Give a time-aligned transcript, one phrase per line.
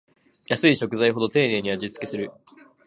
[0.47, 2.31] 安い食材ほど丁寧に味つけする